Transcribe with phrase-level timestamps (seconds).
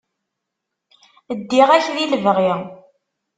[1.39, 2.53] Ddiɣ-ak di lebɣi.